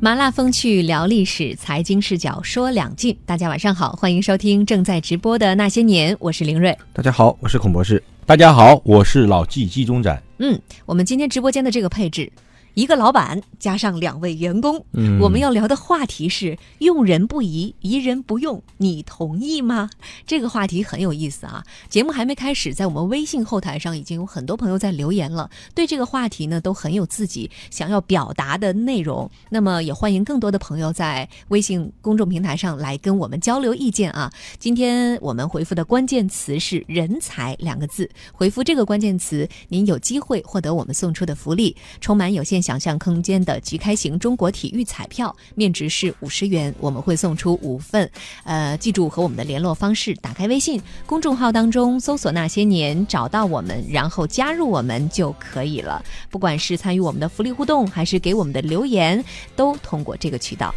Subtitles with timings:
[0.00, 3.16] 麻辣风趣聊历史，财经视角说两晋。
[3.26, 6.76] 大家晚上好，欢迎收听正在直播的《那些年》，我是林睿。
[6.92, 8.00] 大家好，我是孔博士。
[8.24, 10.22] 大家好，我是老纪纪中展。
[10.38, 10.56] 嗯，
[10.86, 12.30] 我们今天直播间的这个配置。
[12.78, 19.90] 一个老板加上两位员工，嗯，我们要聊的话题是用人不疑，疑人不用，你同意吗？
[20.24, 21.64] 这个话题很有意思啊。
[21.88, 29.28] 节目还没开始，在我们微信后台上已经有很多朋友在留言了，对这个话题呢都很有自己想要表达的内容。
[29.50, 34.32] 那么也欢迎更多的朋友在微信公众平台上来跟我们交流意见啊。
[34.60, 42.62] 今天我们回复的关键词是“人才”两个字，回复这个关键词，您有机会获得我们送出的福利，充满有限。
[42.68, 48.10] 想象空间的即开型中国体育彩票，面值是五十元，我们会送出五份。
[48.44, 56.04] 呃，记住和我们的联络方式，打开微信公众号当中搜索“那些年”，找到我们，然后加入我们就可以了。
[56.28, 59.24] 不管是参与我们的福利互动，还是给我们的留言，
[59.56, 60.74] 都通过这个渠道。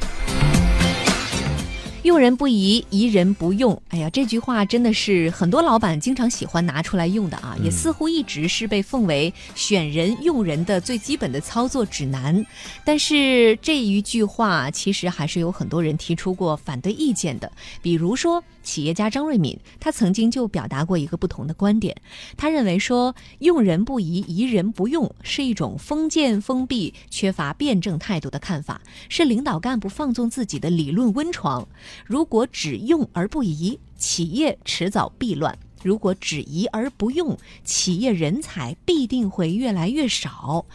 [2.04, 3.80] 用人不疑，疑人不用。
[3.90, 12.44] 哎呀，这句话真的是很多老板经常喜欢拿出来用的啊，也似乎一直是被奉为选人用人的最基本的操作指南。
[12.84, 17.52] 但是这一句话其实还是有很多人提出过反对意见的，
[17.84, 18.44] 比如说。
[18.64, 22.00] 企业家张瑞敏，他曾经就表达过一个不同的观点。
[22.38, 31.68] 他认为说，用人不疑，疑人不用，是一种封建、封闭、缺乏辩证态度的看法，是领导干部放纵自己的理论温床。
[32.06, 35.58] 如果只用而不移，企业迟早必乱。
[35.84, 40.66] 如果只移而不用，企业人才必定会越来越少。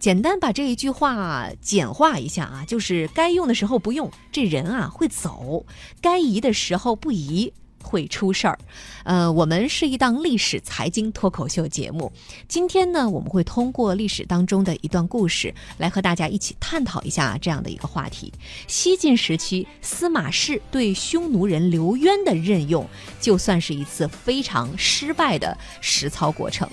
[0.00, 5.64] 简单把这一句话简化一下啊，就是该用的时候不用，这人啊会走；
[6.00, 7.52] 该移的时候不移。
[7.86, 8.58] 会出事儿，
[9.04, 12.10] 呃，我们是一档历史财经脱口秀节目。
[12.48, 18.32] 今天呢，我们会通过历史当中的一段故事，来和大家一起探讨一下这样的一个话题：
[18.66, 22.84] 西晋时期，司马氏对匈奴人刘渊的任用，
[23.20, 26.68] 就算是一次非常失败的实操过程。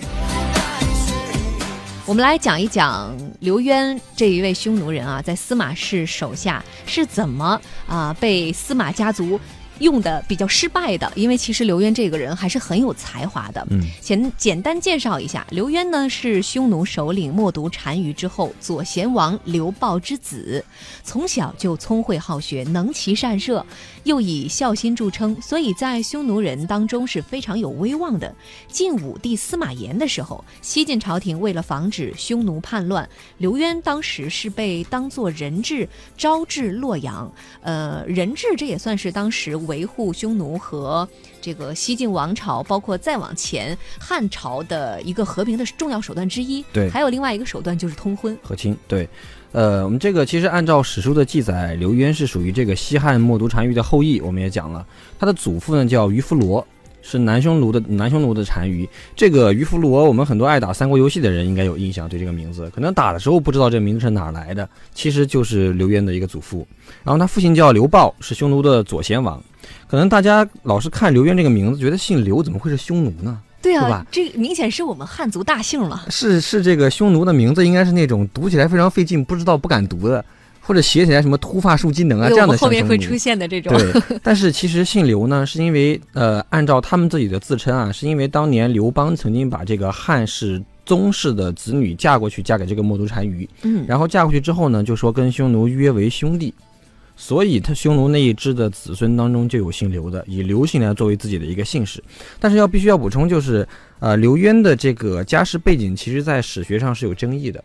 [2.06, 9.40] 我们来讲一讲刘渊这一位匈奴人啊，在司马氏手下是怎么啊被司马家族。
[9.80, 13.66] 用的比较失败的，因为其实刘渊这个人还是很有才华的。
[13.72, 20.64] 嗯，简简单介绍一下，刘渊呢是匈奴首领冒读单于之后左贤王刘豹之子，
[21.04, 23.66] 从小就聪慧好学，能骑善射，
[24.04, 28.34] 又以孝心著称，所以在匈奴人当中是非常有威望的。
[28.68, 37.32] 晋武帝司马炎的时候，西晋朝廷为了防止匈奴叛乱，刘渊当时是被当做人质招至洛阳。
[37.62, 39.63] 呃，人质这也算是当时。
[39.68, 41.08] 维护匈奴和
[41.42, 46.64] 这个西晋王朝，包括再往前汉朝的一个和平的重要手段之一。
[46.72, 48.78] 对，还有另外一个手段就是通婚和亲。
[48.88, 49.08] 对，
[49.52, 54.20] 呃，我们这个其实按照史书的记载，刘渊是属于这个西汉冒顿单于的后裔。
[54.22, 54.86] 我们也讲了，
[55.20, 56.66] 他的祖父呢叫于弗罗。
[57.04, 66.66] 是南匈奴的南匈奴的单于，这个于伏罗，我们很多爱打三国游戏的人应该有印象，对这个名字，可能打的时候不知道这名字是哪来的，其实就是刘渊的一个祖父。
[67.04, 69.40] 然后他父亲叫刘豹，是匈奴的左贤王。
[69.88, 73.40] 可能大家老是看刘渊这个名字，觉得姓刘怎么会是匈奴呢？
[73.62, 76.06] 对啊，这明显是我们汉族大姓了。
[76.10, 80.24] 是是，这个匈奴的名字应该是那种读起来非常费劲，不知道不敢读的。
[80.66, 83.78] 或者写起来什么突发术技能啊这样的，后面会出现的这种。
[83.78, 93.48] 对，但是其实姓刘呢，是因为呃，按照他们自己的自称啊，是因为当年刘邦曾经把这个汉室宗室的子女嫁过去，嫁给这个冒读单于。
[93.64, 93.86] 嗯。
[93.86, 96.54] 然后嫁过去之后呢，就说跟匈奴约为兄弟，
[97.18, 102.02] 所以他匈奴那一支的子孙当中就有姓刘的，以刘姓来作为自己的一个姓氏。
[102.40, 103.68] 但是要必须要补充就是，
[104.00, 107.62] 呃，刘渊的这个家世背景，其实在史学上是有争议的。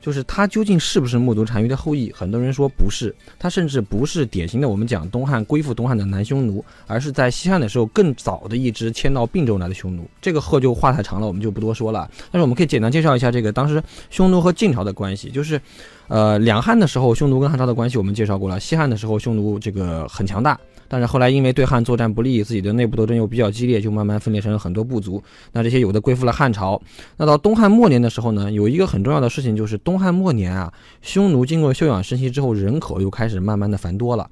[0.00, 2.12] 就是他究竟是不是冒读单于的后裔？
[2.12, 10.08] 很多人说不是，他甚至不是典型的我们讲东汉归附东汉的南匈奴，而是在西汉的时候更早的一支迁到并州来的匈奴。
[10.22, 12.08] 这个贺就话太长了，我们就不多说了。
[12.30, 15.60] 但是我们可以简单介绍一下这个当时匈奴和晋朝的关系，就是，
[16.06, 20.58] 呃，两汉的时候匈奴跟汉朝的关系我们介绍过了，西汉的时候匈奴这个很强大。
[20.88, 25.22] 但是后来因为对汉作战不利，自己的内部斗争又比较激烈，就慢慢分裂成了很多部族。
[25.52, 26.80] 那这些有的归附了汉朝。
[27.18, 34.28] 那到东汉末年的时候呢，有一个很重要的事情，就是东汉末年啊，匈奴经过休养生息之后，人口又开始慢慢的繁多了。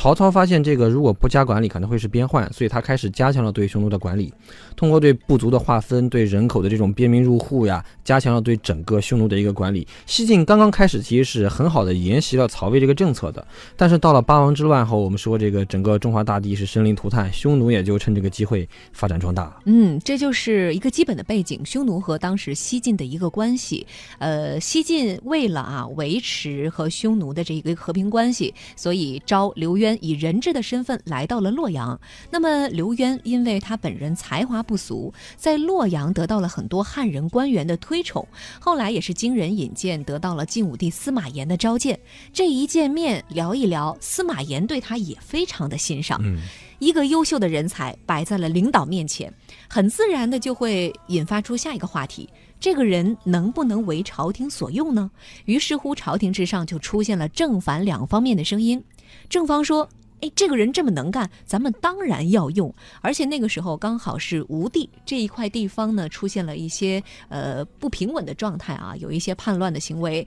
[0.00, 4.32] 曹操发现这个如果不加管理可能会是边患，所以他开始加强了对匈奴的管理，
[4.76, 9.84] 通过对部族的划分、对人口的这种边民入户呀，加强了对整个匈奴的一个管理。
[10.06, 13.44] 西晋刚刚开始其实是很好的沿袭了曹魏这个政策的，
[13.76, 19.60] 但是到了八王之乱后，我们说这个整个中华大地是生灵涂炭，匈奴也就趁这个机会发展壮大。
[19.64, 23.84] 嗯，这就是一个基本的背景，匈奴和当时西晋的一个关系。
[24.20, 31.98] 呃，西晋为了啊维持和匈奴的这一个和平关系，所以招刘渊以人质的身份来到了洛阳。
[32.30, 38.26] 那么刘渊因为他本人才华不俗，在洛阳得到了很多汉人官员的推崇，
[38.58, 41.98] 后来也是经人引荐，得到了晋武帝司马炎的召见。
[42.32, 46.18] 这一见面聊一聊，司马炎对他也非常的欣赏。
[46.22, 46.38] 嗯，
[46.78, 49.32] 一个优秀的人才摆在了领导面前，
[49.68, 52.28] 很自然的就会引发出下一个话题：
[52.60, 55.10] 这个人能不能为朝廷所用呢？
[55.44, 58.82] 于是乎，朝廷之上就出现了正反两方面的声音。
[59.28, 59.88] 正方说
[60.20, 62.74] ：“哎，这个人这么能干，咱们当然要用。
[63.00, 70.26] 而且那个时候刚好是吴地这一块地方呢，出现了一些呃不平稳的状态啊，有一些叛乱的行为。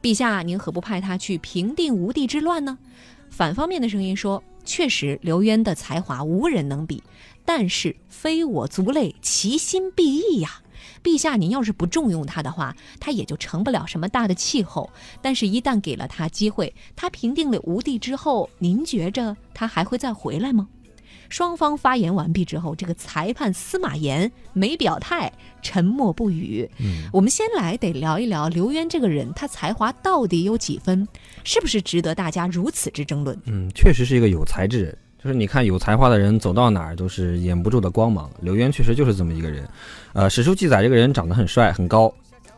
[0.00, 2.78] 陛下，您何不派他去平定吴地之乱呢？”
[3.30, 7.02] 反方面的声音说：“确实，刘渊的才华无人能比，
[7.44, 10.60] 但是非我族类，其心必异呀。
[11.02, 14.90] 陛下，您要是不重用他的话，他也就成不了什么大的气候。
[15.20, 20.68] 但是，一旦给了他机会，他平定了吴地之后，您觉着他还会再回来吗？”
[21.28, 25.32] 双方发言完毕之后，这个裁判司马炎没表态，
[25.62, 26.68] 沉默不语。
[26.78, 31.08] 嗯，我们先来得聊一聊刘渊这个人，他才华到底有几分，
[31.42, 33.40] 是不是值得大家如此之争论？
[33.46, 34.98] 嗯，确实是一个有才之人。
[35.22, 38.28] 就是你看有才华的人走到哪儿都是掩不住的光芒。
[38.40, 39.62] 刘渊确实就是这么一个人。
[40.14, 42.12] 呃，史书记载这个人长得很帅很高，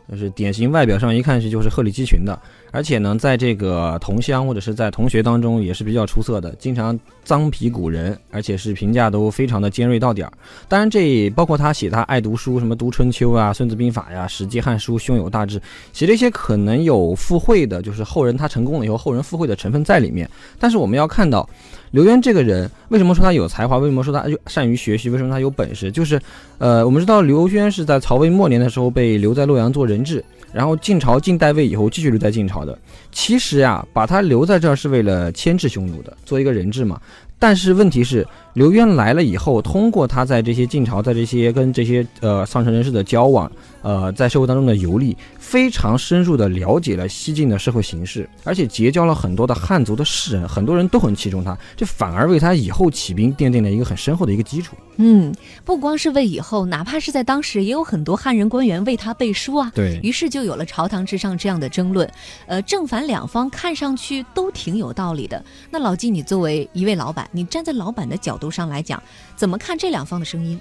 [0.09, 2.39] 就是典型外表上一看是就是鹤立鸡群的。
[2.71, 10.33] 而且呢，在这个同乡或者是在同学当中也是比较出色的，经常臧皮古人，而且是评价都非常的尖锐到点儿。
[10.67, 15.61] 当然，这包括他写他爱读书，什么读春秋啊、孙子兵法呀、史记、汉书，胸有大志，
[15.93, 20.29] 写这些可能有附会的，就是后人他成功了以后后人附会的成分在里面。
[20.59, 21.47] 但是我们要看到，
[21.91, 23.77] 刘渊这个人为什么说他有才华？
[23.77, 25.09] 为什么说他善于学习？
[25.09, 25.91] 为什么他有本事？
[25.91, 26.19] 就是，
[26.57, 30.23] 呃，我们知道刘渊是在曹魏末年的时候被留在洛阳做人质。
[30.53, 32.79] 然后晋朝晋代魏以后继续留在晋朝的，
[33.11, 36.97] 其实呀，把他留在这儿是为了牵制匈奴的，做一个人质嘛。
[37.37, 54.75] 但是问题是，刘渊来了以后，通过他在这些晋朝，在这些跟这些呃上层人士的交往，呃，在社会当中的游历，非常深入的了解了西晋的社会形势，而且结交了很多的汉族的士人，很多人都很器重他，这反而为他以后起兵奠定了一个很深厚的一个基础。
[54.97, 55.33] 嗯，
[55.63, 59.71] 不光是为以后，哪怕是在当时，也有很多汉人官员为他背书啊。
[59.75, 62.11] 对于是就有了朝堂之上这样的争论，
[62.47, 65.41] 呃，正反两方看上去都挺有道理的。
[65.69, 69.01] 那老纪，你作为一位老板，你站在老板的角度上来讲，
[69.35, 70.59] 怎么看这两方的声音？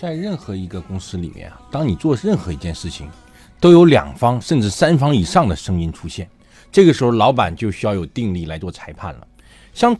[0.00, 3.06] 在任何一个公司里面啊，当你做任何一件事情，
[3.60, 6.28] 都有两方甚至三方以上的声音出现，
[6.72, 9.26] 这个时候老板就需要有定力来做裁判了。
[9.74, 9.96] 像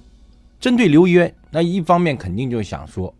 [0.59, 3.15] 针对刘渊，那一方面肯定就想说。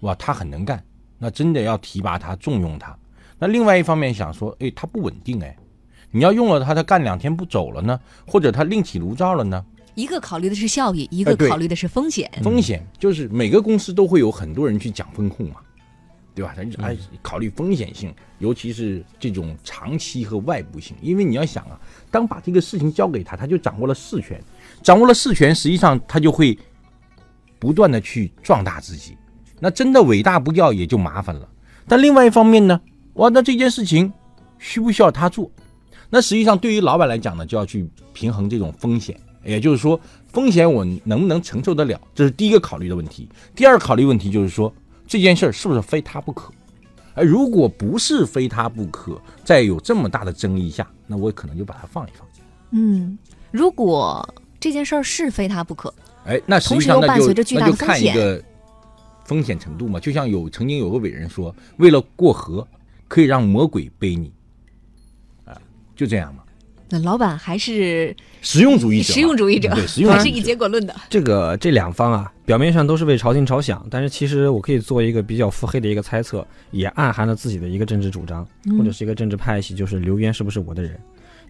[0.00, 0.80] 哇，他很能干，
[1.18, 2.94] 那真的要提拔他，重用他。
[3.38, 5.56] 那另外一方面想说，哎，他不稳定，哎，
[6.10, 9.64] 你要用了他，他干两天不走了呢，或者他另起炉灶了呢？
[9.94, 12.30] 一个考虑的是效益，一个考虑的是风险。
[12.42, 15.56] 风险就是每个公司都会有很多人去讲风控嘛，
[16.36, 16.54] 对吧？
[16.76, 21.80] 他还考虑风险性，尤其是这种长期和外部性，因为你要想啊，
[22.10, 24.38] 当把这个事情交给他，他就掌握了事权，
[24.82, 26.56] 掌握了事权，实际上他就会
[27.58, 29.16] 不断的去壮大自己。
[29.58, 31.48] 那真的伟大不掉也就麻烦了。
[31.88, 32.78] 但另外一方面呢，
[33.14, 34.12] 哇，那这件事情
[34.58, 35.50] 需不需要他做？
[36.10, 43.26] 那实际上对于老板来讲呢，就要去平衡这种风险，也就是说，风险我能不能承受得了，这是第一个考虑的问题。
[43.54, 44.72] 第二考虑问题就是说，
[45.06, 46.52] 这件事儿是不是非他不可？
[47.14, 52.28] 而如果不是非他不可，在有这么大的争议下，那我可能就把它放一放。
[52.72, 53.18] 嗯，
[53.50, 55.92] 如果这件事儿是非他不可，
[56.24, 58.42] 哎，那实际上那就那就看一个。
[59.24, 62.64] 风险程度嘛，就像有曾经有个伟人说，为了过河，
[63.08, 64.32] 可以让魔鬼背你，
[65.44, 65.60] 啊，
[65.96, 66.44] 就这样嘛。
[66.88, 70.94] 那老板还是实用主义者，实用主义者，对，实用还是以结果论的。
[71.10, 78.46] 这个这两方啊，表面上都是为朝廷着想，但是其实我可以做一个比较腹黑的一个猜测，也暗含了自己的一个政治主张，
[78.78, 80.96] 或者是一个政治派系，就是刘渊是不是我的人？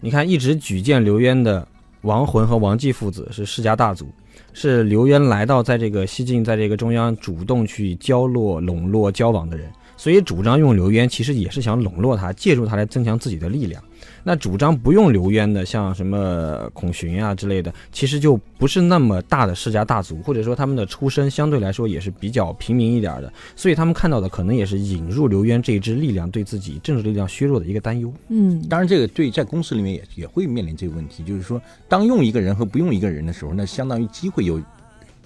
[0.01, 1.65] 你看，一直举荐刘渊的
[2.01, 4.07] 王浑和王继父子是世家大族。
[4.53, 13.83] 是刘渊来到在这个西晋，在这个中央主动去交络、笼络、交往的人，所以主张用刘渊，其实也是想笼络他，借助他来增强自己的力量。
[14.23, 28.13] 那主张不用刘渊的，像什么孔荀啊之类的，其实就不是那么大的世家大族，或者说他们的出身相对来说也是比较平民一点的，所以他们看到的可能也是引入刘渊这一支力量对自己政治力量削弱的一个担忧。
[28.27, 34.61] 嗯，当然，这个对在公司里面也也会面临这个问题，就是说，当用一个人和不用一个人的时候，那相当于机会有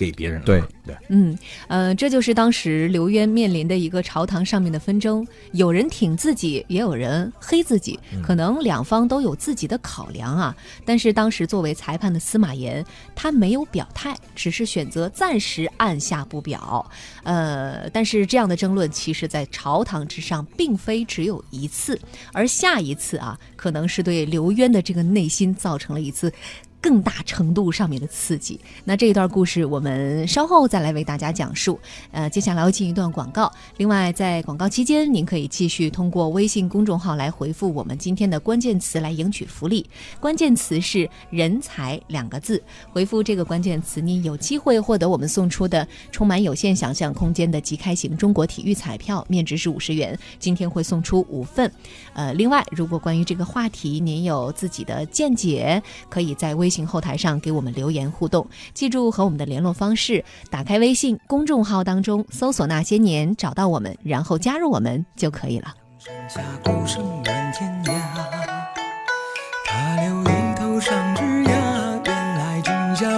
[0.02, 0.46] 给别人了。
[0.46, 10.56] 对对，嗯，呃，这就是当时刘渊面临的一个朝堂上面的纷争，有人挺自己，也有人黑自己，可能两方都有自己的考量啊。
[10.84, 12.84] 但是当时作为裁判的司马炎，
[13.16, 16.90] 他没有表态，只是选择暂时按下不表。
[17.22, 22.00] 呃，但是这样的争论，其实在朝堂之上并非只有一次，
[22.34, 26.34] 而下一次啊，可能是对刘渊的这个内心造成了一次。
[26.82, 28.60] 更大程度上面的刺激。
[28.84, 31.80] 那这一段故事我们稍后再来为大家讲述。
[32.12, 33.52] 呃，接下来要进一段广告。
[33.78, 39.88] 另外，在广告期间，您可以继续通过微信公众号来回复我们今天的关键词来赢取福利。
[40.20, 42.62] 关键词是“人才”两个字，
[42.92, 50.18] 回复这个关键词，您有机会获得我们送出的充满有限想象空间的即开型中国体育彩票，面值是五十元。
[50.40, 51.72] 今天会送出五份。
[52.14, 58.48] 呃，另外，如果关于这个话题您有自己的见解，可以在微信后台上给我们留言互动。
[58.74, 65.76] 记住和我们的联络方式，打开微信公众号当中搜索“那些年”，找到我们，然后加入我们就可以了。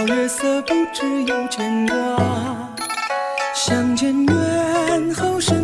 [0.05, 2.75] 月色不知有牵挂。
[3.53, 5.62] 相见远后身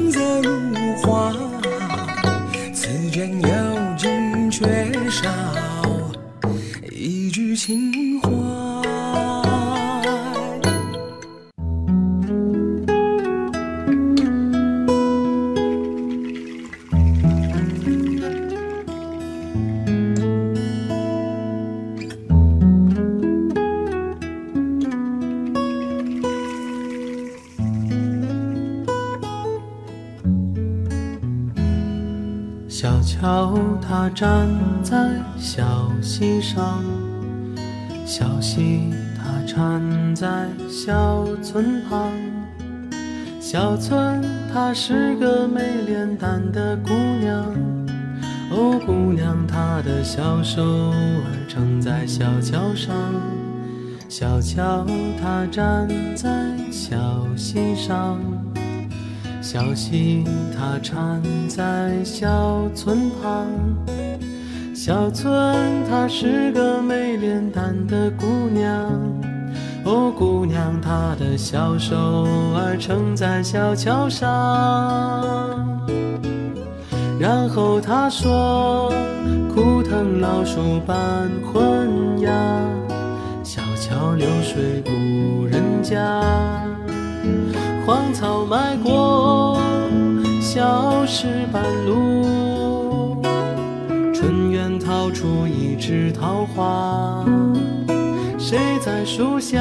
[41.51, 42.12] 村旁。
[43.39, 47.44] 小村她是个没脸蛋的姑娘，
[48.51, 52.96] 哦，姑娘她的小手儿撑在小桥上，
[54.08, 54.86] 小桥
[55.20, 56.29] 她站在
[56.70, 56.96] 小
[57.36, 58.20] 溪上。
[59.41, 60.24] 小溪
[60.56, 63.48] 她缠在小村旁，
[64.75, 68.88] 小村她是个没脸蛋的姑娘，
[69.89, 71.96] 哦，姑娘她的小手
[72.55, 74.27] 儿撑在小桥上，
[77.19, 78.93] 然后她说
[79.51, 82.31] 枯藤老树伴昏鸦，
[83.43, 86.22] 小桥流水无人家。
[87.84, 89.60] 荒草埋过
[90.39, 93.19] 小石板路，
[94.13, 97.25] 春园掏出一枝桃花，
[98.50, 99.60] 谁在树下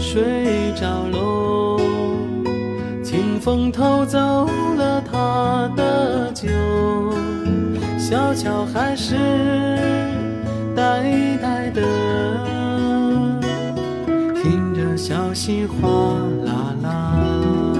[0.00, 1.78] 睡着喽？
[3.00, 4.18] 清风偷走
[4.76, 6.48] 了他的酒，
[7.96, 9.14] 小桥还是
[10.74, 11.80] 呆呆的。
[14.42, 15.88] 听着小溪哗
[16.44, 17.77] 啦啦。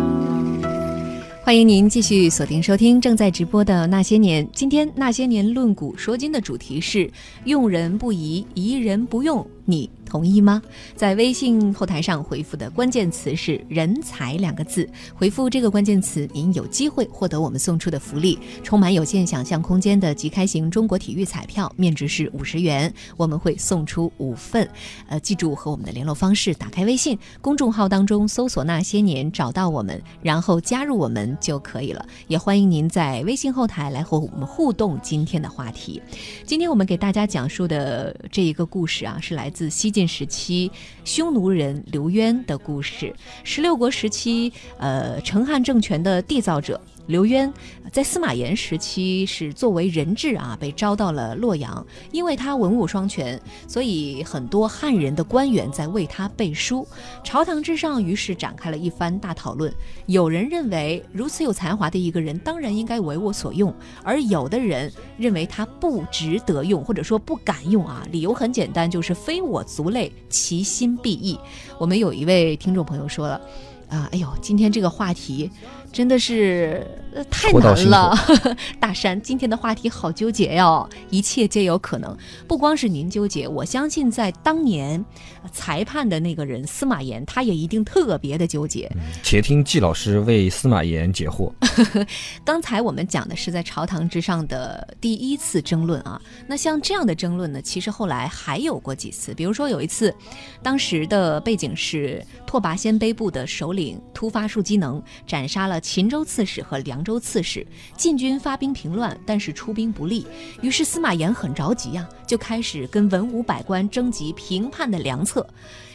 [1.48, 4.46] 欢迎您继续锁定收听正在直播的《那些年》。
[4.52, 7.10] 今天《那些年论古说今》的主题是
[7.44, 10.62] “用人不疑，疑人不用”，你同意吗？
[10.96, 24.66] 在微信后台上回复的关键词是“人才”两个字，回复这个关键词，您有机会获得我们送出的福利，充满有限想象空间的即开型中国体育彩票，面值是五十元，我们会送出五份。
[25.08, 32.06] 呃，记住和我们的联络方式，打开微信公众号当中搜索“那些年”，找到我们，然后加入我们就可以了。
[32.28, 36.00] 也欢迎您在微信后台来和我们互动今天的话题。
[36.46, 40.70] 今天我们给大家讲述的这一个故事啊，是来自西晋时期
[41.04, 43.12] 匈奴人刘渊的故事。
[43.42, 46.80] 十六国时期，呃，成汉政权的缔造者。
[47.08, 47.50] 刘渊
[47.90, 51.84] 在司马炎时期是作为人质啊，被招到了洛阳。
[52.12, 56.86] 因为他文武双全，所以很多汉人的官员在为他背书。
[57.24, 59.72] 朝堂之上，于是展开了一番大讨论。
[60.04, 63.72] 有人认为，如此有才华的一个人，当然应该为我所用；
[64.04, 68.06] 而有的人认为他不值得用，或者说不敢用啊。
[68.12, 71.40] 理由很简单，就是非我族类，其心必异。
[71.78, 73.40] 我们有一位听众朋友说了。
[73.88, 75.50] 啊，哎呦，今天这个话题
[75.98, 78.14] 真的是、呃、太难了。
[78.78, 82.16] 大山，今天的话题好纠结哟，一切皆有可能。
[82.46, 85.04] 不光是您纠结，我相信在当年
[85.42, 88.88] 呃裁判的那个人司马炎，他也一定特别的纠结。
[89.24, 91.52] 且听季老师为司马炎解惑。
[92.46, 100.14] 刚才我们讲的是在朝堂之上的第一次争论啊，那像这样的争论呢，其实后来还有过几次，比如说有一次，
[100.62, 107.66] 当时的背景是拓跋鲜卑部的首领突发术机能斩杀了秦州刺史和凉州刺史，
[107.96, 110.26] 晋军发兵平乱，但是出兵不利，
[110.60, 115.48] 于是司马炎很着急呀、就开始跟文武百官征集平叛的良策，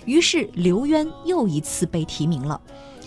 [0.06, 2.60] 于是刘渊又一次被提名了。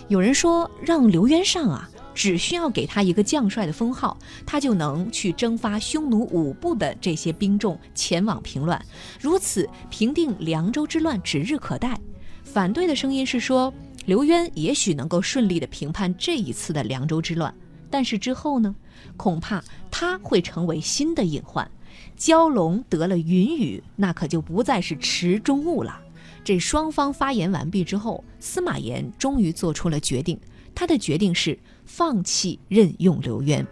[0.07, 8.81] 有人说让刘渊上啊，只需要给他一个将帅的封号，他就能去征发匈奴五部的这些兵众前往平乱，
[9.19, 11.99] 如此平定凉州之乱指日可待。
[12.45, 13.73] 反对的声音是说，
[14.07, 17.53] 刘渊也许能够顺利的平叛这一次的凉州之乱，
[17.91, 18.73] 但是之后呢，
[19.17, 19.61] 恐怕
[19.91, 21.69] 他会成为新的隐患。
[22.17, 25.99] 蛟龙得了云雨，那可就不再是池中物了。
[26.41, 30.39] 这双方发言完毕之后，司马炎终于做出了决定。
[30.73, 33.67] 他的决定是放弃任用刘渊。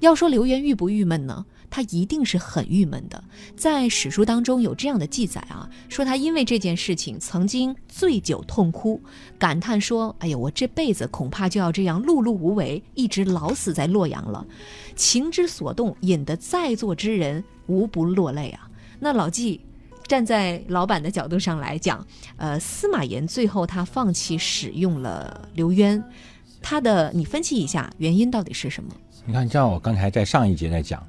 [0.00, 1.44] 要说刘渊郁不郁闷呢？
[1.74, 3.24] 他一定是很郁闷的。
[3.56, 9.02] 在史书当中有这样的记载啊，说他因为这件事情曾经醉酒痛哭，
[9.40, 14.46] 感叹说：“哎呀，我这辈子恐怕就要这样碌碌无为，一直老死在洛阳了。
[14.94, 19.60] 情之所动，引得在座之人无不落泪啊。”那老纪
[20.06, 26.00] 站在老板的角度上来讲，呃，司马炎最后他放弃使用了刘渊，
[26.62, 28.90] 他的你分析一下原因到底是什么？
[29.26, 31.04] 你看，像我刚才在上一节在讲，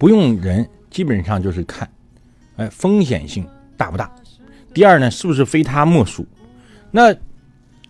[0.00, 1.86] 不用人，基本上就是看，
[2.56, 4.10] 哎，风险性大不大？
[4.72, 6.26] 第二呢，是不是非他莫属？
[6.90, 7.14] 那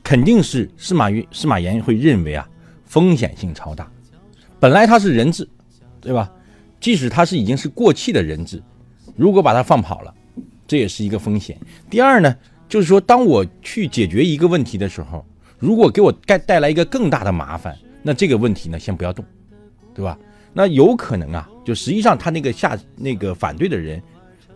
[0.03, 2.49] 肯定是司马懿、司马炎会认为啊，
[2.85, 3.89] 风险性超大。
[4.59, 5.49] 本来他是人质，
[6.01, 6.29] 对吧？
[6.81, 8.61] 即使他是已经是过气的人质，
[9.15, 10.13] 如果把他放跑了，
[10.67, 11.57] 这也是一个风险。
[11.89, 12.37] 第二呢，
[12.69, 15.25] 就是说，当我去解决一个问题的时候，
[15.61, 19.25] 如果给我带带来一个更大的麻烦，那这个问题呢，先不要动，
[19.95, 20.19] 对吧？
[20.53, 24.03] 那有可能啊，就实际上他那个下那个反对的人，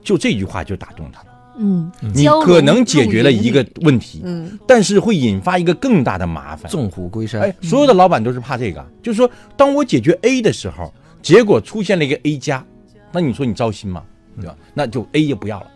[0.03, 1.27] 就这句话就打动他了。
[1.57, 6.69] 嗯，你可能解决了一个问题，嗯但是会引发一个更大的麻烦。
[6.69, 7.43] 纵虎归山。
[7.43, 10.93] 哎，所有的老板都是怕这个，就是说，当我解决 A 的时候，
[11.23, 12.67] 结果出现了一个 A 加，
[13.13, 14.03] 那你说你糟心吗？
[14.41, 14.57] 对吧？
[14.75, 15.67] 那就 A 就不要了。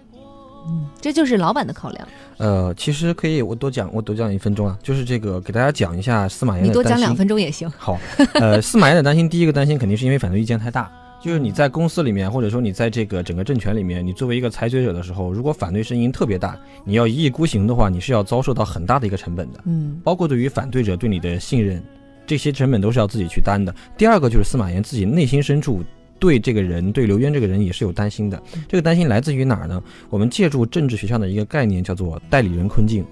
[0.66, 2.09] 嗯这就是老板的考量。
[2.38, 7.70] 呃，其实可以，我多讲，我多讲一分钟啊，就是这个给大家讲一下司马炎的担心你多讲两分钟也行。
[7.79, 7.96] 好，
[8.35, 10.90] 呃，司马炎的担心，第一个担心肯定是因为反对意见太大。
[11.20, 21.83] 就是你在公司里面，或者说你在这个整个政权里面，你作为一个裁决者的时候，如果反对声音特别大，你要一意孤行的话，你是要遭受到很大的一个成本的，嗯包括对于反对者对你的信任，
[22.26, 23.74] 这些成本都是要自己去担的。
[23.96, 25.83] 第二个就是司马炎自己内心深处
[26.20, 28.40] 对这个人，对刘渊这个人也是有担心的。
[28.68, 29.83] 这个担心来自于哪儿呢？
[30.11, 33.04] 我们借助政治学上的一个概念，叫做代理人困境。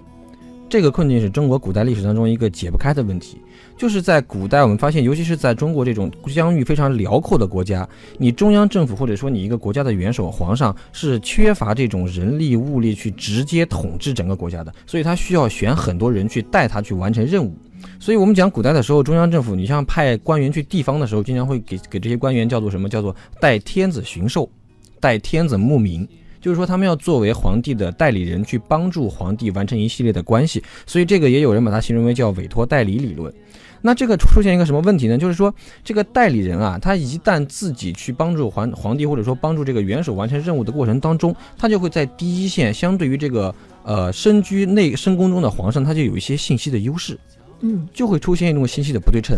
[0.68, 3.38] 这个困境是中国古代历史当中一个解不开的问题。
[3.76, 7.86] 就是在古代，我们发现，尤其是在中国这种疆域非常辽阔的国家，
[8.18, 17.54] 你中央政府或者说你一个国家的元首皇上是缺乏这种人力物力去直接统治整个国家的，所以他需要选很多人去带他去完成任务。
[18.00, 22.88] 所以我们讲古代的时候，中央政府，你像派官员去地方的时候，经常会给给这些官员叫做什么？
[22.88, 24.50] 叫做代天子巡狩，
[24.98, 26.08] 代天子牧民。
[26.46, 33.34] 就是说，他们要作为皇帝的代理人，去帮助皇帝完成一系列的关系，所以这个也有人把它形容为叫委托代理理论。
[33.82, 35.18] 那这个出现一个什么问题呢？
[35.18, 47.18] 就是说，这个代理人啊，他一旦自己去帮助皇皇帝，或者说帮助这个元首完成任务的过程当中，他就会在第一线，相对于这个呃身居内深宫中的皇上，他就有一些信息的优势，
[47.62, 49.36] 嗯就会出现一种信息的不对称。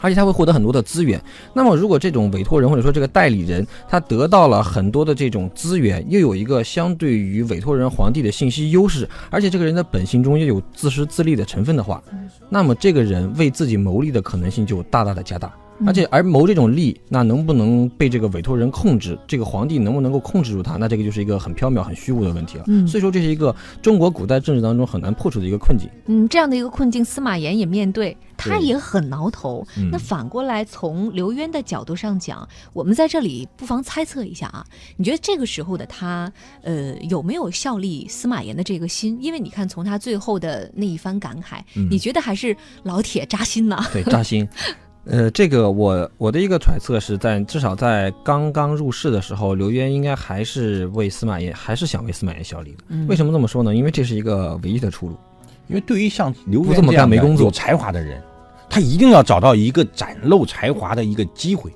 [0.00, 1.20] 而且他会获得很多的资源。
[1.52, 12.02] 那么，如果这种委托人或者说这个代理人，他得到了很多的这种资源，又有一个相对于委托人皇帝的信息优势，而且这个人的本性中又有自私自利的成分的话，
[12.48, 15.52] 那么这个人为自己谋利的可能性就大大的加大。
[15.84, 19.18] 而且而谋这种利，那能不能被这个委托人控制？
[19.26, 20.76] 这个皇帝能不能够控制住他？
[20.76, 22.64] 那这个就是一个很缥缈、很虚无的问题了。
[22.68, 25.88] 嗯所以说这是一个中国古代政治当中很难破除的一个困境。
[26.06, 29.66] 嗯，这样的一个困境，司马炎也面对，他也很挠头。
[29.76, 34.64] 嗯那反过来，从刘渊的角度上讲，我们在这里不妨猜测一下啊，
[34.96, 39.18] 你觉得这个时候的他，呃，有没有效力司马炎的这个心？
[39.20, 43.78] 因为你看，从他最后的那一番感慨，嗯你觉得还是老铁扎心呢？
[43.92, 44.46] 对，扎心。
[45.08, 52.78] 呃，这个我我的一个揣测是在至少在刚刚入世的时候，刘渊应该还是为司马炎，还是想为司马炎效力的。
[52.88, 53.74] 嗯为什么这么说呢？
[53.74, 55.16] 因为这是一个唯一的出路。
[55.68, 58.20] 因为对于像刘渊这么干没工作有才华的人，
[58.68, 61.72] 他一定要找到一个展露才华的一个机会，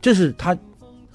[0.00, 0.56] 这是他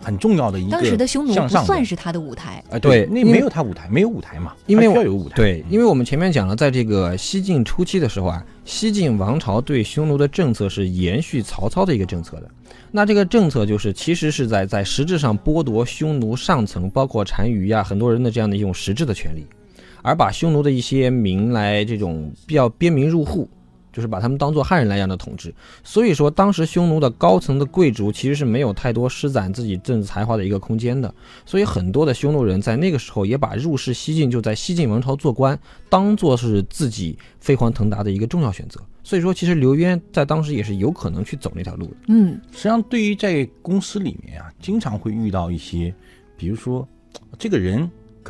[0.06, 12.50] 很重要的一个当时的匈奴不向上算是他的舞台，啊，对那没有他舞台，没有舞台嘛，因为要有舞台，对，因为我们前面讲了，在这个西晋初期的时候啊，西晋王朝对匈奴的政策是延续曹操的一个政策的。
[12.92, 19.46] 那这个政策就是，其实是在在实质上剥夺匈奴上层，包括单于呀、很多人的这样的一种实质的权利，
[20.02, 23.50] 而把匈奴的一些民来这种比较边民入户，
[23.96, 25.54] 就是把他们当做汉人来一样的统治。
[25.82, 31.14] 所以说，当时匈奴的高层的贵族其实是没有太多施展自己政治才华的一个空间的。
[31.46, 38.82] 所以很多的匈奴人在那个时候也把入世西晋，就在西晋王朝做官，当做是自己飞黄腾达的一个重要选择。
[39.02, 41.96] 所以说，其实刘渊在当时也是有可能去走那条路的。
[42.08, 45.94] 嗯，实际上，对于在公司里面啊，经常会遇到一些，
[46.36, 46.86] 比如说
[47.38, 47.90] 这个人，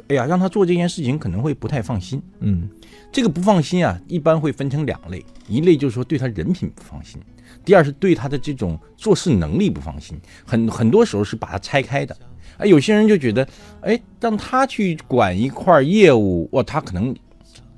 [0.10, 2.21] 哎呀，让他做这件事情可能会不太放心。
[2.41, 2.69] 嗯，
[3.12, 7.22] 这个不放心啊，一般会分成两类，一类就是说对他人品不放心，
[7.63, 10.20] 第二是对他的这种做事能力不放心。
[10.46, 12.15] 很很多时候是把它拆开的。
[12.58, 13.46] 哎，有些人就觉得，
[13.82, 17.13] 哎，让他去管一块业务，哇，他可能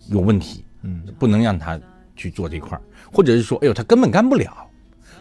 [0.10, 1.80] 有问题，嗯，不能让他
[2.16, 2.80] 去做这块，
[3.12, 4.68] 或者是说，哎呦，他根本干不了。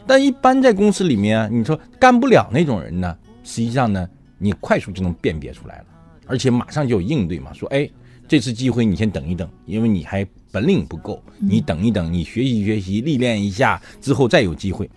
[0.07, 5.85] 但一般在公司里面啊，你说干不了那种人呢，实际上呢，你快速就能辨别出来了，
[6.27, 7.89] 而且马上就有应对嘛，说，哎，
[8.29, 14.89] 这次机会你先等一等，因为你还本领不够，你等一等，你学习学习，历练一下之后再有机会。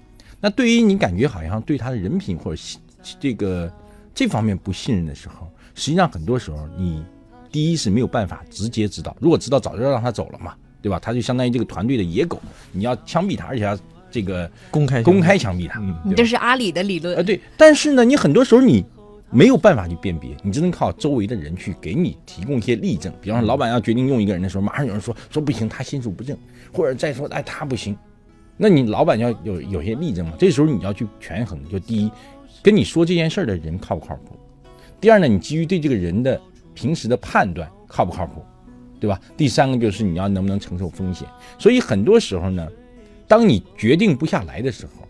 [0.42, 2.80] 那对于你感觉好像对他的人品或者信
[3.20, 3.72] 这个
[4.16, 7.04] 这方面不信任的时候，实际上很多时候你
[7.52, 10.98] 第一是没有办法直接知道，如果知道早就让他走了嘛，对吧？
[11.00, 12.40] 他就相当于这个团队的野狗，
[12.72, 13.78] 你要枪毙他，而且要
[14.10, 17.22] 这个公开公开枪毙他，嗯这是阿里的理论啊，。
[17.22, 17.40] 对。
[17.58, 18.84] 但是呢，你很多时候你
[19.32, 23.14] 没有办法去辨别，你只能靠周围的人去给你提供一些例证。
[23.22, 26.38] 比方说，老板要决定用一个人的时候，马上有人说说不行，他心术不正，
[26.74, 27.96] 或者再说哎他不行，
[28.58, 30.34] 那你老板要有有些例证嘛。
[30.40, 32.12] 这时候你要去权衡，就第一，
[32.64, 34.36] 跟你说这件事儿的人靠不靠谱；
[35.00, 36.42] 第二呢，你基于对这个人的
[36.74, 38.44] 平时的判断靠不靠谱，
[39.00, 39.20] 对吧？
[39.38, 41.28] 第三个就是你要能不能承受风险。
[41.60, 42.68] 所以很多时候呢，
[43.28, 45.08] 当你决定不下来的时候，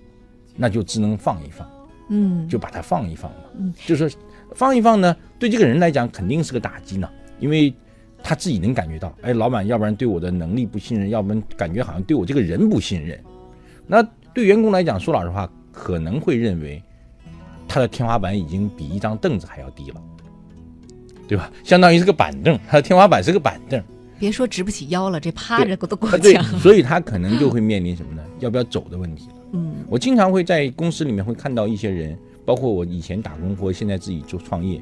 [0.57, 1.65] 那就只能放一放。
[2.09, 3.37] 嗯，就把它放一放嘛。
[3.57, 4.19] 嗯，就是说
[4.53, 7.73] 放一放呢，对这个人来讲肯定是个打击呢，因为
[8.21, 13.17] 他自己能感觉到，哎，老板要不然对我的能力不信任，要不然感觉好像对我这个人不信任。
[13.87, 16.83] 那对员工来讲，说老实话，可能会认为
[17.67, 20.01] 他的天花板已经比一张凳子还要低了，
[21.27, 21.51] 对吧？
[21.63, 23.81] 相当于是个板凳，他的天花板是个板凳。
[24.19, 26.43] 别说直不起腰了，这趴着都够呛。
[26.59, 28.21] 所以他可能就会面临什么呢？
[28.39, 29.35] 要不要走的问题了。
[29.51, 34.81] 嗯我经常会在公司里面会看到一些人，包括我以前打工或现在自己做创业，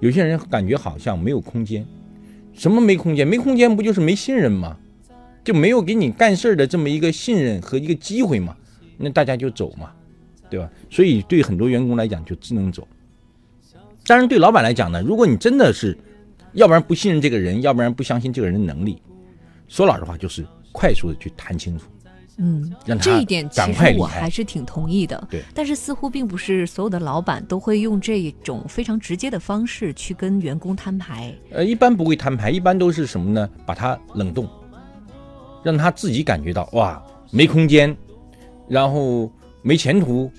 [0.00, 1.84] 有些人感觉好像没有空间。
[2.52, 3.26] 什么没空间？
[3.26, 4.76] 没空间不就是没信任吗？
[5.44, 8.56] 就没有给你干事儿的这么一个信任和一个机会嘛？
[8.96, 9.92] 那大家就走嘛，
[10.48, 10.70] 对吧？
[10.90, 12.86] 所以对很多员工来讲就只能走。
[14.06, 15.96] 当然，对老板来讲呢，如果你真的是，
[16.52, 19.02] 要不然不信任这个人，要不然不相信这个人的能力，
[19.68, 21.86] 说老实话就是快速的去谈清楚，
[22.38, 22.70] 嗯，
[23.00, 25.26] 这一点其实我还是挺同意的。
[25.30, 31.34] 对但是似乎并不是所有的老板都会用这种非常直接的方式去跟员工摊牌。
[31.50, 33.48] 呃，一般不会摊牌，一般都是什么呢？
[33.64, 34.46] 把他冷冻，
[35.62, 37.96] 让他自己感觉到哇，没空间，
[38.68, 40.30] 然后没前途，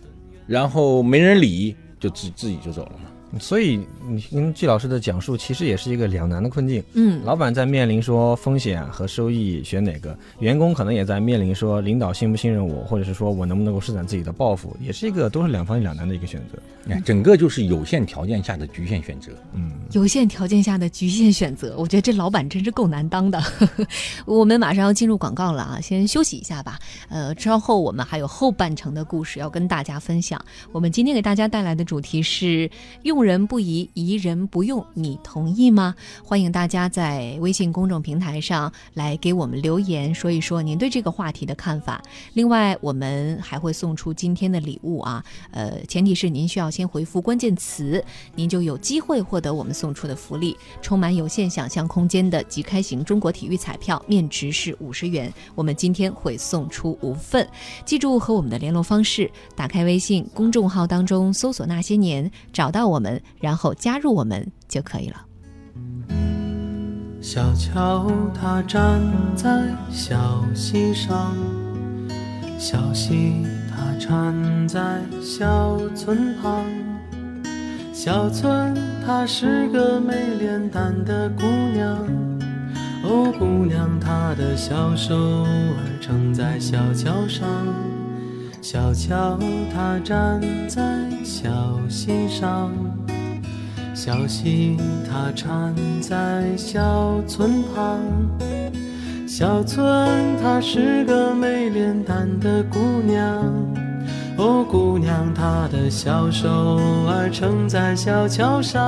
[0.45, 3.06] 然后没人理，就自自己就走了嘛。
[3.39, 6.83] 所以你听季老师的讲述，其实也是一个两难的困境。
[6.93, 16.57] 嗯，老板在面临说风险和收益选哪个，员工可能也在面临说领导信不信任我，或者是说我能不能够施展自己的抱负，也是一个都是两方两难的一个选择。
[16.83, 19.31] 你看，整个就是有限条件下的局限选择。
[19.53, 23.41] 嗯，有限条件下的局限选择，我觉得这老板真是够难当的。
[24.25, 26.79] 我们马上要进入广告了啊，先休息一下吧。
[27.09, 30.43] 呃，稍后我们还有后半程的故事要跟大家分享。
[30.71, 32.69] 我们今天给大家带来的主题是
[33.03, 35.93] “用人不疑，疑人不用”，你同意吗？
[36.23, 42.01] 欢迎大家在微信公众平台上来给我们留言，说一说您对这个话题的看法。
[42.35, 48.01] 另外，我们还会送出今天的礼物啊，呃，前提是您需要先回复关键词，
[48.33, 57.45] 您就有机会获得我们送出的福利，充满有限想象空间的即开型中国体育彩票，面值是五十元，我们今天会送出五份。
[57.83, 63.06] 记住和我们的联络方式，打开微信公众号当中搜索“那些年”，找到我们，
[63.39, 65.17] 然后加入我们就可以了。
[67.21, 69.01] 小桥它站
[69.35, 71.35] 在小溪上，
[72.57, 76.63] 小溪它缠在小村旁。
[77.91, 78.73] 小村
[79.05, 81.41] 她是个没脸蛋的姑
[81.73, 81.97] 娘，
[83.03, 87.47] 哦，姑娘她的小手儿撑在小桥上。
[88.61, 89.39] 小桥
[89.73, 91.49] 它站在小
[91.89, 92.71] 溪上，
[93.97, 94.77] 小溪
[95.09, 97.99] 它缠在小村旁。
[99.27, 100.07] 小村
[100.39, 103.43] 她是个没脸蛋的姑娘，
[104.37, 106.47] 哦，姑娘她的小手
[107.07, 108.79] 儿撑在小桥上。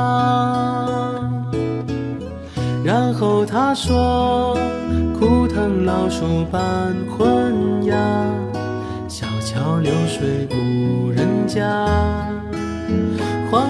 [2.86, 4.56] 然后她说
[5.19, 7.98] ：“枯藤老树伴昏鸦，
[9.08, 11.88] 小桥流水无人家。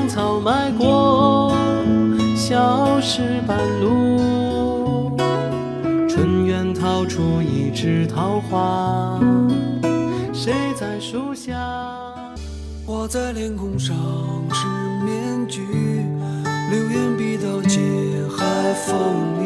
[0.10, 1.54] 草埋过
[2.36, 5.15] 小石板路，
[6.10, 9.19] 春园掏出一枝桃花，
[10.34, 11.56] 谁在树下？”
[12.88, 13.95] 画在脸孔上
[14.52, 14.65] 是
[15.06, 15.62] 面具，
[16.72, 17.80] 流言比刀尖。
[18.36, 18.98] 还锋
[19.39, 19.43] 利，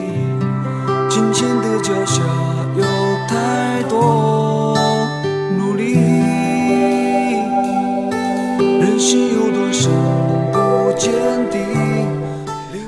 [1.09, 2.21] 金钱的脚下
[2.77, 2.83] 有
[3.27, 4.77] 太多
[5.57, 5.95] 努力，
[8.79, 9.42] 人心有。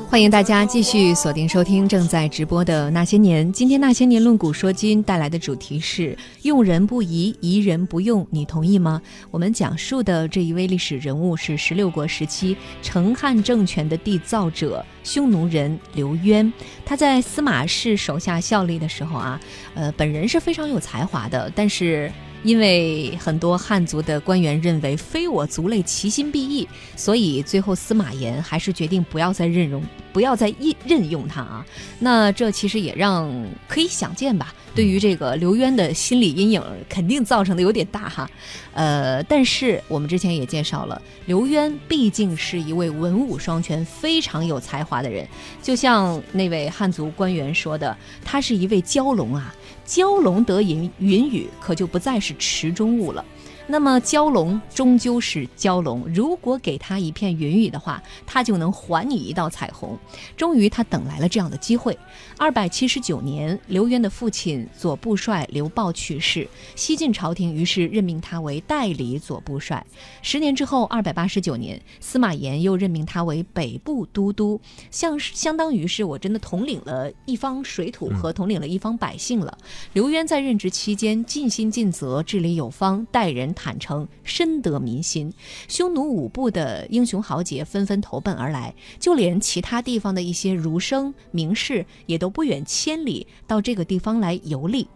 [0.08, 3.46] 欢迎大家继续锁定收听正在直播的《那些年》。
[3.52, 9.02] 今天《那些年》论古说今带来的主题是“用人不疑，疑人不用”，你同意吗？
[9.30, 16.52] 我们讲述的这一位历史人物是十六国时期成汉政权的缔造者匈奴人刘渊。
[16.86, 19.40] 他在司马氏手下效力的时候啊，
[19.74, 22.10] 呃，本人是非常有才华的，但是。
[22.46, 31.66] 因为很多汉族的官员认为非我族类，其心必异，所以最后司马炎还是决定不要再任用，不要再任任用他啊。
[31.98, 33.34] 那这其实也让
[33.68, 38.30] 可以想见吧，对于这个刘渊的心理阴影肯定造成的有点大哈。
[38.76, 45.28] 呃，但是我们之前也介绍了，刘渊毕竟是一位文武双全、非常有才华的人，
[45.64, 49.52] 就像那位汉族官员说的，他是一位蛟龙啊。
[49.86, 53.24] 蛟龙得云云雨，可就不再是池中物了。
[53.68, 59.98] 那么蛟龙终究是蛟龙，如果给他一片云雨的话，他就能还你一道彩虹。
[60.38, 61.98] 终于，他等来了这样的机会。
[62.38, 69.84] 二百七十九年，刘渊的父亲左部帅刘豹去世，西晋朝廷于是任命他为代理左部帅。
[70.22, 74.60] 十年之后，二百八十九年，司马炎又任命他为北部都督，
[74.92, 79.58] 像相当于是我真的统领了一方水土和统领了一方百姓了。
[79.94, 83.46] 刘渊在任职期间尽心尽责，治理有方，待人。
[83.56, 85.34] 坦诚，深得民心。
[85.70, 94.88] 匈奴五部的英雄豪杰纷纷投奔而来，就连其他地方的一些儒生名士也都不远千里到这个地方来游历。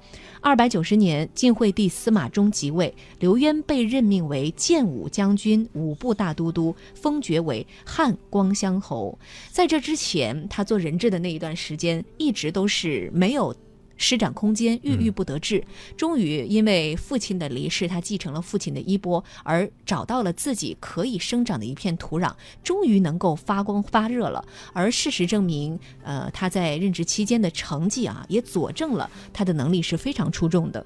[0.42, 9.20] 二百九十年，晋惠帝司马衷即位，刘渊被任命为建武将军、五部大都督，封爵为汉光乡侯。
[9.50, 13.54] 在这之前，他做人质的那一段时间，一直都是没有。
[14.00, 15.64] 施展空间，郁郁不得志。
[15.96, 22.34] 终于因为父亲的离世，他继承了父亲的衣钵，而找到了自己可以生长的一片土壤，
[22.64, 24.44] 终于能够发光发热了。
[24.74, 30.84] 而事实证明，呃，他在任职期间的成绩啊，也佐证了他的能力是非常出众的。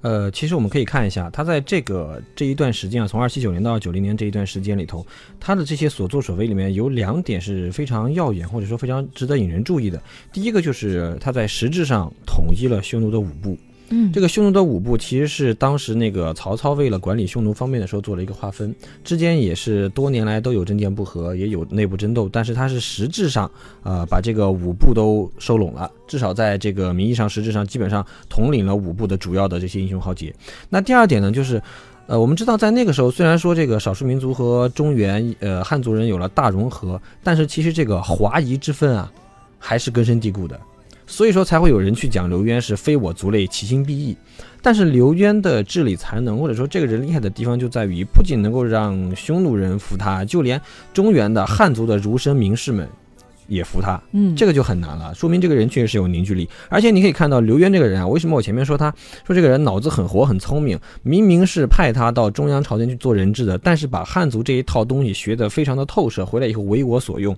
[0.00, 5.06] 呃，其实我们可以看一下，他在这个这一段时间啊，从二七九年到九零年这一段时间里头，
[5.40, 10.00] 他的这些所作所为里面有两点是非常耀眼，或者说非常值得引人注意的。
[10.32, 13.58] 第一个就是他在实质上统一了匈奴的五部。
[13.90, 23.50] 嗯，这个匈奴的五部其实是当时那个曹操为了管理匈奴方面的时候做了一个划分，之间也是多年来都有政见不合，也有内部争斗，但是他是实质上，
[23.82, 30.34] 呃，把这个五部都收拢了，至少在这个名义上、实质上基本上统领了五部的主要的这些英雄豪杰。
[30.68, 31.62] 那第二点呢，就是，
[32.06, 39.10] 呃，我们知道在那个时候，虽然说这个少数民族和中原，呃，汉族人有了大融合，但是其实这个华夷之分啊，
[39.58, 40.60] 还是根深蒂固的。
[41.08, 44.16] 所以说才会有人去讲刘渊是非我族类，其心必异。
[44.60, 50.60] 但是刘渊的治理才能，或者说这个人厉害的地方就在于，不仅能够让匈奴人服他，就连
[50.92, 52.86] 中原的汉族的儒生名士们
[53.46, 54.00] 也服他。
[54.12, 56.46] 嗯，这个就很难了，说明这个人确实是有凝聚力。
[56.68, 58.92] 而且你可以看到刘渊这个人啊，为什么我前面说他
[59.26, 60.78] 说这个人脑子很活、很聪明？
[61.02, 67.34] 明明是派他到中央朝廷去做人质的，但是把汉族这一套东西学得非常的透彻，回来以后为我所用。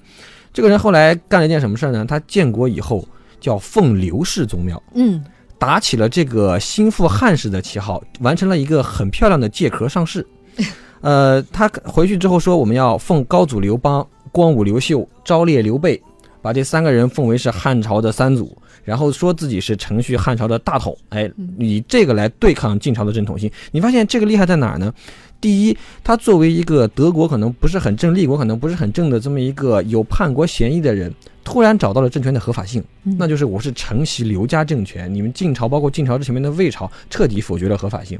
[0.52, 2.04] 这个人后来干了一件什么事儿呢？
[2.08, 3.06] 他建国以后。
[3.40, 5.24] 叫奉刘氏宗庙，嗯，
[5.58, 10.26] 打起了这个心腹汉室的旗号，完成了一个很漂亮的借壳上市。
[11.00, 16.00] 呃，他回去之后说，我们要奉高祖刘邦、光武刘秀、昭烈刘备，
[16.42, 23.50] 把这三个人奉为是汉朝的三祖，然后说自己是承续汉朝的大统，哎，以这个来对抗晋朝的正统性。
[23.72, 24.92] 你发现这个厉害在哪儿呢？
[25.40, 25.74] 第一，
[26.04, 31.10] 他作为一个德国可能不是很正、立国可能不是很正的这么一个有叛国嫌疑的人，
[31.42, 38.18] 突然找到了政权的合法性，嗯那就是我是承袭刘家政权，你们晋朝包括晋朝之前面的魏朝彻底否决了合法性。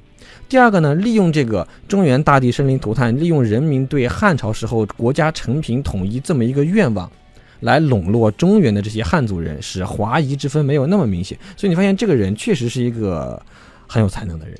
[0.49, 7.11] 第二个呢，利用这个中原大地生灵涂炭，利用人民对汉朝时候国家承平统一这么一个愿望。
[7.61, 11.39] 来笼络中原的这些汉族人，使华夷之分没有那么明显。
[11.59, 13.39] 所以你发现这个人确实是一个
[13.87, 14.57] 很有才能的人。